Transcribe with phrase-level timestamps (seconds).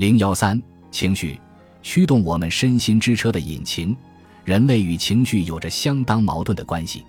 [0.00, 0.58] 零幺三，
[0.90, 1.38] 情绪
[1.82, 3.94] 驱动我们身心之车的引擎。
[4.46, 7.04] 人类与情绪有着相当矛盾的关系。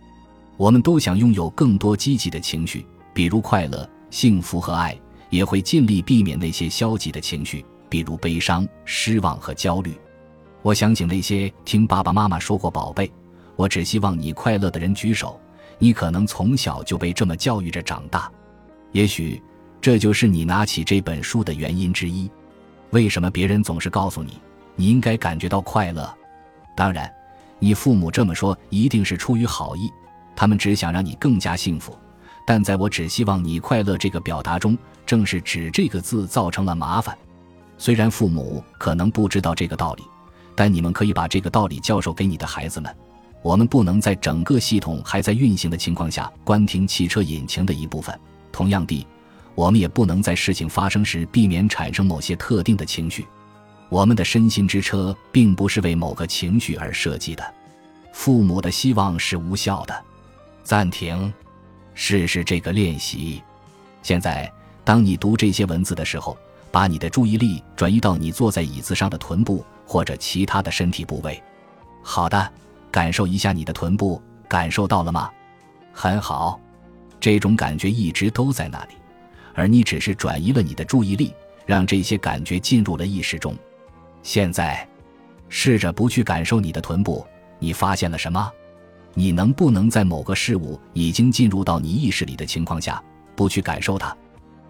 [0.57, 4.93] 我们都想拥有更多积极的情绪，比如快乐、幸福和爱，
[5.29, 9.97] 也会尽力避免那些消极的情绪，比如悲伤、失望和焦虑。
[10.61, 13.09] 我想请那些听爸爸妈妈说过“宝贝，
[13.55, 15.39] 我只希望你快乐”的人举手。
[15.79, 18.29] 你可能从小就被这么教育着长大，
[18.91, 19.41] 也许
[19.79, 22.29] 这就是你拿起这本书的原因之一。
[22.91, 24.39] 为什么别人总是告诉你
[24.75, 26.13] 你应该感觉到快乐？
[26.75, 27.11] 当然，
[27.59, 29.91] 你父母这么说一定是出于好意，
[30.35, 31.97] 他们只想让你更加幸福。
[32.45, 37.17] 但在我只希望你快乐这个表达中，正是指这个字造成了麻烦。
[37.77, 40.03] 虽然父母可能不知道这个道理，
[40.55, 42.93] 但你们可以把这个道理教授给你的孩子们。
[43.41, 48.17] 我们不能在整个系统还在运行的情况下关停汽车引擎的一部分。
[48.51, 49.07] 同样地，
[49.55, 53.25] 我们也不能在事情发生时避免产生某些特定的情绪。
[53.89, 57.53] 我们的身心之车并不是为某个情绪而设计的。
[58.13, 60.05] 父母的希望是无效的。
[60.63, 61.33] 暂停，
[61.93, 63.41] 试试这个练习。
[64.01, 64.51] 现在，
[64.83, 66.37] 当你读这些文字的时候，
[66.71, 71.41] 把你的注意力转移到你坐在椅子上的臀部或者其他的身体部位。
[72.01, 72.51] 好的。
[72.91, 75.31] 感受一下你的臀部，感受到了吗？
[75.93, 76.59] 很好，
[77.21, 78.95] 这种感觉一直都在那里，
[79.53, 81.33] 而你只是转移了你的注意力，
[81.65, 83.55] 让这些感觉进入了意识中。
[84.23, 84.87] 现在，
[85.49, 87.25] 试着不去感受你的臀部，
[87.59, 88.51] 你发现了什么？
[89.13, 93.01] 你能不能在某个事物已经进入到你意识里的情况下，
[93.35, 94.15] 不去感受它？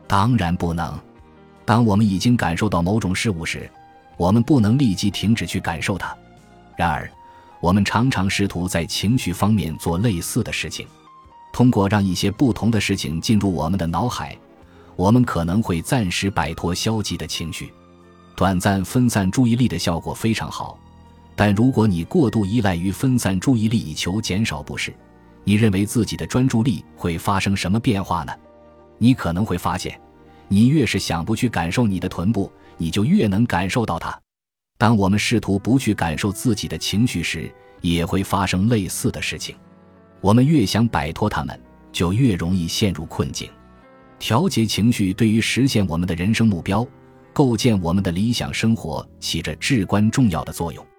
[0.07, 0.97] 当然不能。
[1.65, 3.69] 当我们已经感受到某种事物时，
[4.17, 6.15] 我们不能立即停止去感受它。
[6.75, 7.09] 然而。
[7.61, 10.87] 我们常常试图在情绪方面做类似的事情，
[11.53, 14.35] 通过让一些不同的事情进入我们的脑海，
[14.95, 17.71] 我们可能会暂时摆脱消极的情绪，
[18.35, 20.77] 短暂分散注意力的效果非常好。
[21.35, 24.93] 但如果你过度依赖于分散注意力以求减少不适，
[25.43, 28.33] 你认为自己的专注力会发生什么变化呢？
[28.99, 29.99] 你可能会发现，
[30.47, 34.15] 你越是想不去感受你的臀部，你就越能感受到它。
[34.77, 37.51] 当我们试图不去感受自己的情绪时，
[37.81, 39.55] 也会发生类似的事情。
[40.19, 41.59] 我们越想摆脱他们，
[41.91, 43.49] 就越容易陷入困境。
[44.21, 46.87] 调节情绪对于实现我们的人生目标、
[47.33, 50.90] 构建我们的理想生活起着至关重要的作用。